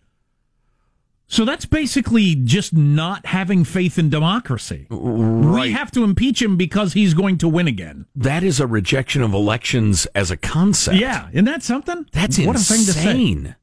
[1.33, 4.87] So that's basically just not having faith in democracy.
[4.91, 5.63] Right.
[5.69, 8.05] We have to impeach him because he's going to win again.
[8.15, 10.99] That is a rejection of elections as a concept.
[10.99, 12.05] Yeah, isn't that something?
[12.13, 13.11] That's what a thing to say.
[13.11, 13.57] insane.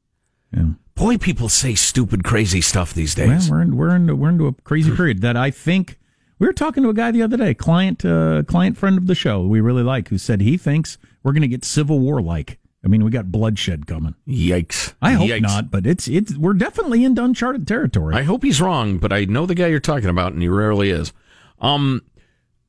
[0.96, 3.48] Boy, people say stupid, crazy stuff these Well, days.
[3.48, 5.96] we're in, we're into we're into a crazy period that I think
[6.40, 9.14] we were talking to a guy the other day, client uh, client friend of the
[9.14, 12.58] show we really like, who said he thinks we're going to get civil war like.
[12.82, 14.14] I mean, we got bloodshed coming.
[14.26, 14.94] Yikes!
[15.02, 15.42] I hope Yikes.
[15.42, 18.14] not, but it's it's we're definitely into uncharted territory.
[18.14, 20.90] I hope he's wrong, but I know the guy you're talking about, and he rarely
[20.90, 21.12] is.
[21.60, 22.02] Um,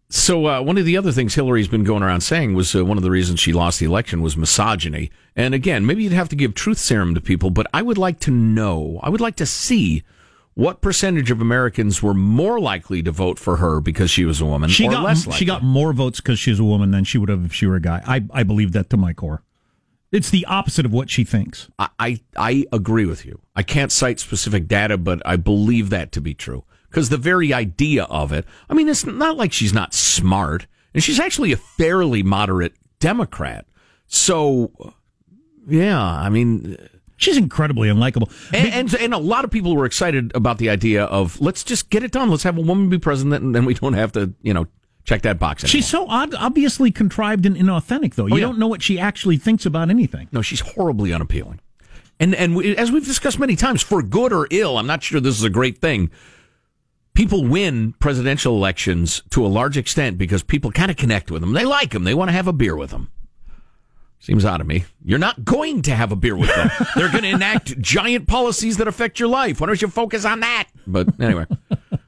[0.09, 2.97] so uh, one of the other things Hillary's been going around saying was uh, one
[2.97, 5.09] of the reasons she lost the election was misogyny.
[5.37, 8.19] And again, maybe you'd have to give truth serum to people, but I would like
[8.21, 10.03] to know, I would like to see
[10.53, 14.45] what percentage of Americans were more likely to vote for her because she was a
[14.45, 15.39] woman, she or got less likely.
[15.39, 17.77] she got more votes because she's a woman than she would have if she were
[17.77, 18.01] a guy.
[18.05, 19.43] I I believe that to my core.
[20.11, 21.69] It's the opposite of what she thinks.
[21.79, 23.39] I, I I agree with you.
[23.55, 26.65] I can't cite specific data, but I believe that to be true.
[26.89, 31.01] Because the very idea of it, I mean, it's not like she's not smart, and
[31.01, 33.65] she's actually a fairly moderate Democrat.
[34.07, 34.93] So,
[35.65, 36.77] yeah, I mean,
[37.15, 38.29] she's incredibly unlikable.
[38.53, 41.89] And, and and a lot of people were excited about the idea of let's just
[41.89, 42.29] get it done.
[42.29, 44.67] Let's have a woman be president, and then we don't have to, you know,
[45.03, 45.63] check that box.
[45.63, 45.71] Anymore.
[45.71, 48.23] She's so odd, obviously contrived and inauthentic, though.
[48.23, 48.45] Oh, you Oh, yeah.
[48.45, 50.27] don't know what she actually thinks about anything.
[50.31, 51.59] No, she's horribly unappealing.
[52.19, 55.19] And and we, as we've discussed many times, for good or ill, I'm not sure
[55.19, 56.11] this is a great thing.
[57.13, 61.53] People win presidential elections to a large extent because people kind of connect with them.
[61.53, 62.03] They like them.
[62.05, 63.09] They want to have a beer with them.
[64.19, 64.85] Seems odd to me.
[65.03, 66.69] You're not going to have a beer with them.
[66.95, 69.59] They're going to enact giant policies that affect your life.
[69.59, 70.67] Why don't you focus on that?
[70.85, 71.47] But anyway.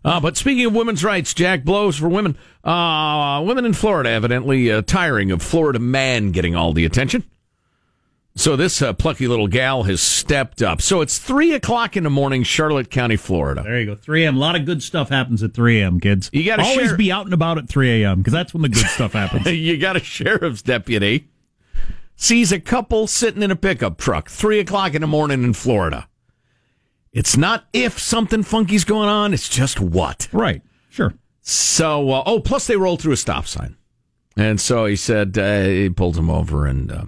[0.03, 2.37] Uh, but speaking of women's rights, Jack blows for women.
[2.63, 7.23] Uh, women in Florida evidently uh, tiring of Florida man getting all the attention.
[8.35, 10.81] So this uh, plucky little gal has stepped up.
[10.81, 13.61] So it's three o'clock in the morning, Charlotte County, Florida.
[13.61, 13.95] There you go.
[13.95, 14.37] 3 a.m.
[14.37, 16.31] A lot of good stuff happens at 3 a.m., kids.
[16.33, 18.17] You gotta always share- be out and about at 3 a.m.
[18.19, 19.45] because that's when the good stuff happens.
[19.51, 21.27] you got a sheriff's deputy
[22.15, 26.07] sees a couple sitting in a pickup truck, three o'clock in the morning in Florida.
[27.13, 30.27] It's not if something funky's going on; it's just what.
[30.31, 30.61] Right.
[30.89, 31.13] Sure.
[31.41, 33.77] So, uh, oh, plus they rolled through a stop sign,
[34.35, 36.91] and so he said uh, he pulled him over and.
[36.91, 37.05] Uh,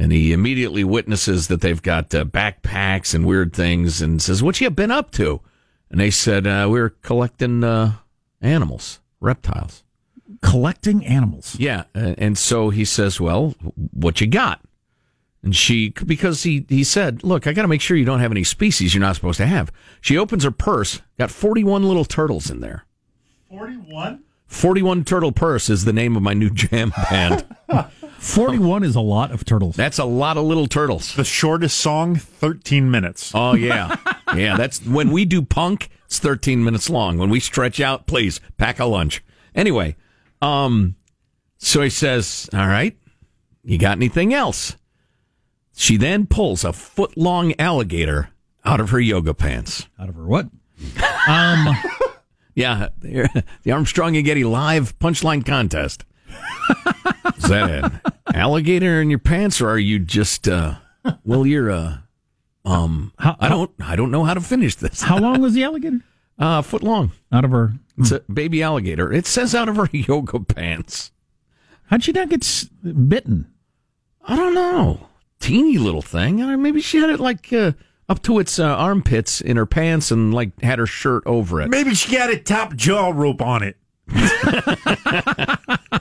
[0.00, 4.60] and he immediately witnesses that they've got uh, backpacks and weird things and says, What
[4.60, 5.40] you been up to?
[5.90, 7.94] And they said, uh, We were collecting uh,
[8.40, 9.82] animals, reptiles.
[10.40, 11.56] Collecting animals.
[11.58, 11.84] Yeah.
[11.94, 13.56] And so he says, Well,
[13.92, 14.60] what you got?
[15.42, 18.32] And she, because he, he said, Look, I got to make sure you don't have
[18.32, 19.70] any species you're not supposed to have.
[20.00, 22.84] She opens her purse, got 41 little turtles in there.
[23.48, 24.24] 41?
[24.48, 27.44] 41 Turtle Purse is the name of my new jam band.
[28.18, 29.76] 41 is a lot of turtles.
[29.76, 31.14] That's a lot of little turtles.
[31.14, 33.30] The shortest song, 13 minutes.
[33.34, 33.96] Oh yeah,
[34.34, 34.56] yeah.
[34.56, 35.90] That's when we do punk.
[36.06, 37.18] It's 13 minutes long.
[37.18, 39.22] When we stretch out, please pack a lunch.
[39.54, 39.96] Anyway,
[40.40, 40.96] um,
[41.58, 42.96] so he says, "All right,
[43.62, 44.76] you got anything else?"
[45.80, 48.30] She then pulls a foot long alligator
[48.64, 49.86] out of her yoga pants.
[49.98, 50.48] Out of her what?
[51.28, 51.76] Um,
[52.54, 56.04] yeah, the Armstrong and Getty live punchline contest.
[57.36, 58.00] Is that an
[58.34, 60.48] alligator in your pants, or are you just?
[60.48, 60.76] uh
[61.24, 61.98] Well, you're uh
[62.64, 63.12] um.
[63.18, 63.70] I don't.
[63.80, 65.02] I don't know how to finish this.
[65.02, 66.00] How long was the alligator?
[66.40, 67.10] Uh, foot long.
[67.32, 67.72] Out of her.
[67.98, 69.12] It's a baby alligator.
[69.12, 71.10] It says out of her yoga pants.
[71.86, 73.50] How'd she not get s- bitten?
[74.24, 75.07] I don't know.
[75.40, 76.36] Teeny little thing.
[76.62, 77.72] Maybe she had it like uh,
[78.08, 81.68] up to its uh, armpits in her pants and like had her shirt over it.
[81.68, 83.76] Maybe she got a top jaw rope on it.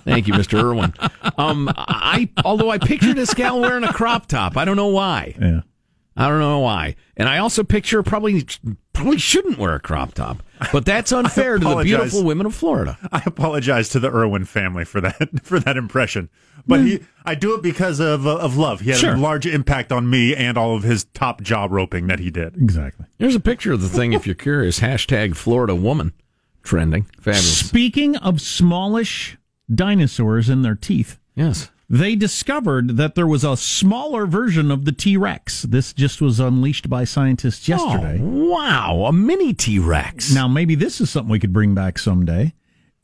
[0.06, 0.62] Thank you, Mr.
[0.62, 0.94] Irwin.
[1.38, 4.56] Um, I although I pictured this gal wearing a crop top.
[4.58, 5.36] I don't know why.
[5.40, 5.62] Yeah.
[6.18, 6.96] I don't know why.
[7.16, 8.46] And I also picture probably
[8.94, 10.42] probably shouldn't wear a crop top.
[10.74, 12.98] But that's unfair to the beautiful women of Florida.
[13.12, 16.30] I apologize to the Irwin family for that for that impression,
[16.66, 18.80] but he I do it because of uh, of love.
[18.82, 19.14] He had Sure.
[19.14, 22.56] a large impact on me and all of his top job roping that he did.
[22.58, 23.06] Exactly.
[23.20, 24.80] Here's a picture of the thing if you're curious.
[24.82, 26.14] Hashtag Florida woman
[26.64, 27.04] trending.
[27.22, 27.60] Fabulous.
[27.68, 29.38] Speaking of smallish
[29.74, 31.70] dinosaurs and their teeth, Yes.
[31.90, 35.62] They discovered that there was a smaller version of the T Rex.
[35.64, 38.20] This just was unleashed by scientists yesterday.
[38.22, 40.34] Oh, wow, a mini T Rex.
[40.34, 42.54] Now, maybe this is something we could bring back someday.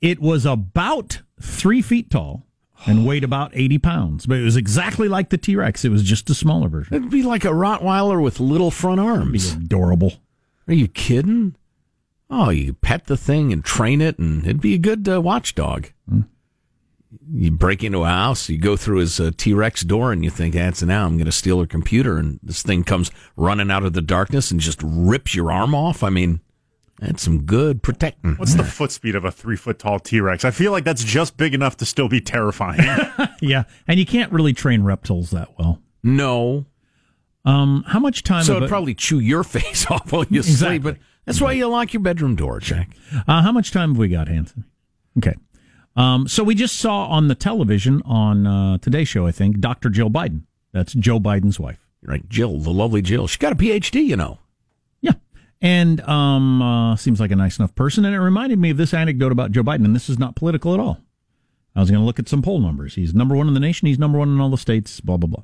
[0.01, 2.45] It was about three feet tall
[2.85, 5.85] and weighed about 80 pounds, but it was exactly like the T Rex.
[5.85, 6.93] It was just a smaller version.
[6.93, 9.53] It'd be like a Rottweiler with little front arms.
[9.53, 10.13] Adorable.
[10.67, 11.55] Are you kidding?
[12.29, 15.87] Oh, you pet the thing and train it, and it'd be a good uh, watchdog.
[17.31, 20.29] You break into a house, you go through his uh, T Rex door, and you
[20.29, 23.83] think, "That's now I'm going to steal her computer," and this thing comes running out
[23.83, 26.03] of the darkness and just rips your arm off.
[26.03, 26.41] I mean,
[26.99, 28.35] that's some good protecting.
[28.35, 30.43] What's the foot speed of a three foot tall T Rex?
[30.45, 32.81] I feel like that's just big enough to still be terrifying.
[33.41, 35.81] yeah, and you can't really train reptiles that well.
[36.03, 36.65] No.
[37.45, 38.43] Um, how much time?
[38.43, 40.75] So it'd it- probably chew your face off while you Exactly.
[40.77, 40.83] sleep.
[40.83, 42.89] But that's why you lock your bedroom door, Jack.
[43.27, 44.65] Uh, how much time have we got, Hanson?
[45.17, 45.35] Okay.
[45.95, 49.89] Um, so we just saw on the television on uh, today's show, I think, Dr.
[49.89, 50.43] Jill Biden.
[50.71, 51.79] That's Joe Biden's wife.
[52.01, 53.27] Right, Jill, the lovely Jill.
[53.27, 54.39] She got a PhD, you know.
[55.01, 55.13] Yeah,
[55.61, 58.03] and um, uh, seems like a nice enough person.
[58.03, 59.85] And it reminded me of this anecdote about Joe Biden.
[59.85, 60.99] And this is not political at all.
[61.75, 62.95] I was going to look at some poll numbers.
[62.95, 63.87] He's number one in the nation.
[63.87, 64.99] He's number one in all the states.
[64.99, 65.43] Blah blah blah.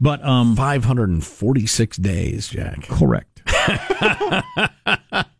[0.00, 2.82] But um, 546 days, Jack.
[2.82, 3.42] Correct.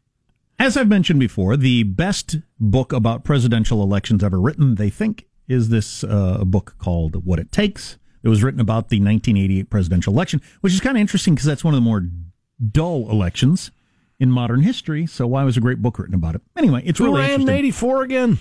[0.59, 5.69] As I've mentioned before, the best book about presidential elections ever written, they think, is
[5.69, 7.97] this uh, book called What It Takes.
[8.25, 11.63] It was written about the 1988 presidential election, which is kind of interesting because that's
[11.63, 12.03] one of the more
[12.73, 13.71] dull elections
[14.19, 15.07] in modern history.
[15.07, 16.43] So why was a great book written about it?
[16.57, 17.59] Anyway, it's really ran in interesting.
[17.59, 18.39] 84 again?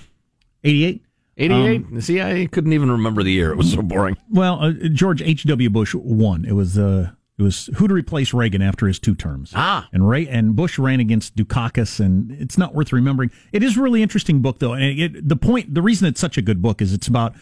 [0.64, 1.04] 88?
[1.38, 1.86] 88?
[1.86, 3.52] Um, See, I couldn't even remember the year.
[3.52, 4.18] It was so boring.
[4.32, 5.44] Well, uh, George H.
[5.44, 5.70] W.
[5.70, 6.46] Bush won.
[6.46, 9.52] It was uh, it was who to replace Reagan after his two terms.
[9.56, 13.30] Ah, and Ray and Bush ran against Dukakis, and it's not worth remembering.
[13.52, 16.38] It is a really interesting book, though, and it, the point, the reason it's such
[16.38, 17.36] a good book is it's about.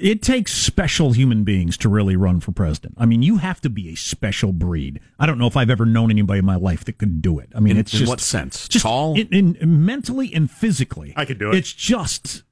[0.00, 2.94] It takes special human beings to really run for president.
[2.96, 4.98] I mean, you have to be a special breed.
[5.18, 7.50] I don't know if I've ever known anybody in my life that could do it.
[7.54, 8.66] I mean, In- it's in just what sense?
[8.66, 9.14] Just Tall?
[9.14, 11.12] in, in mentally and physically.
[11.16, 11.56] I could do it.
[11.56, 12.44] It's just,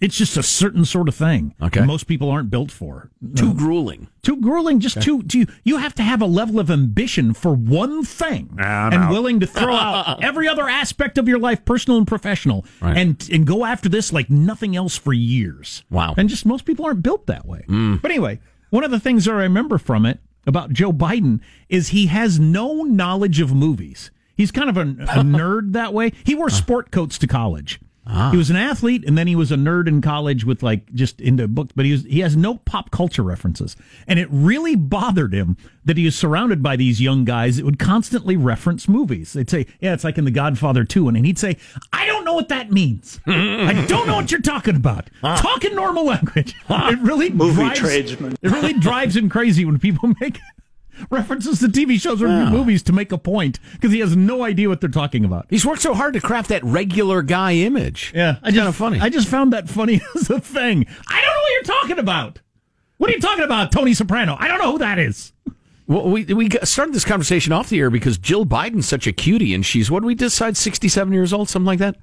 [0.00, 1.54] it's just a certain sort of thing.
[1.62, 1.80] Okay.
[1.80, 3.10] most people aren't built for.
[3.34, 4.08] Too grueling.
[4.22, 5.46] Too grueling, just too, too.
[5.64, 9.10] You have to have a level of ambition for one thing, I'm and out.
[9.10, 12.96] willing to throw out every other aspect of your life, personal and professional, Right.
[12.96, 15.84] and and go after this like nothing else for years.
[15.90, 16.14] Wow.
[16.16, 17.64] And just most people aren't built that way.
[17.68, 18.00] Mm.
[18.02, 18.40] But anyway,
[18.70, 22.38] one of the things that I remember from it about Joe Biden is he has
[22.38, 24.10] no knowledge of movies.
[24.36, 24.84] He's kind of a, a
[25.24, 26.12] nerd that way.
[26.24, 27.80] He wore sport coats to college.
[28.10, 28.30] Ah.
[28.30, 31.20] He was an athlete, and then he was a nerd in college with like just
[31.20, 31.72] into books.
[31.76, 35.98] But he was, he has no pop culture references, and it really bothered him that
[35.98, 39.34] he was surrounded by these young guys that would constantly reference movies.
[39.34, 41.08] They'd say, "Yeah, it's like in The Godfather 2.
[41.08, 41.58] and he'd say,
[41.92, 43.20] "I don't know what that means.
[43.26, 45.10] I don't know what you're talking about.
[45.22, 48.36] Talk in normal language." It really Movie drives, tradesman.
[48.40, 50.38] It really drives him crazy when people make
[51.10, 54.68] references to TV shows or movies to make a point because he has no idea
[54.68, 55.46] what they're talking about.
[55.50, 58.12] He's worked so hard to craft that regular guy image.
[58.14, 59.00] Yeah, I just kinda funny.
[59.00, 60.86] I just found that funny as a thing.
[61.08, 62.40] I don't know what you're talking about.
[62.98, 64.36] What are you talking about, Tony Soprano?
[64.38, 65.32] I don't know who that is.
[65.86, 69.54] Well, we we started this conversation off the air because Jill Biden's such a cutie,
[69.54, 71.96] and she's what we decide, sixty-seven years old, something like that.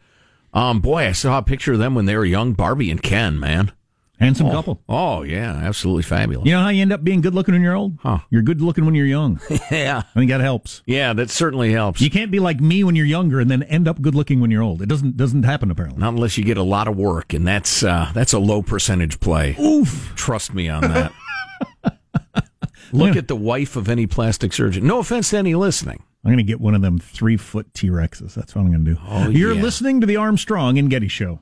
[0.53, 3.39] Um, boy, I saw a picture of them when they were young, Barbie and Ken.
[3.39, 3.73] Man,
[4.19, 4.81] Handsome oh, couple.
[4.87, 6.45] Oh yeah, absolutely fabulous.
[6.45, 7.97] You know how you end up being good looking when you're old?
[8.01, 8.19] Huh.
[8.29, 9.41] You're good looking when you're young.
[9.71, 10.81] yeah, I think that helps.
[10.85, 11.99] yeah, that certainly helps.
[11.99, 14.51] You can't be like me when you're younger and then end up good looking when
[14.51, 14.81] you're old.
[14.81, 15.99] It doesn't doesn't happen apparently.
[15.99, 19.19] Not unless you get a lot of work, and that's uh, that's a low percentage
[19.19, 19.55] play.
[19.59, 20.13] Oof.
[20.15, 21.11] Trust me on that.
[22.93, 24.87] Look at the wife of any plastic surgeon.
[24.87, 26.03] No offense to any listening.
[26.23, 28.33] I'm going to get one of them three foot T Rexes.
[28.33, 28.99] That's what I'm going to do.
[29.07, 29.61] Oh, You're yeah.
[29.61, 31.41] listening to the Armstrong and Getty Show.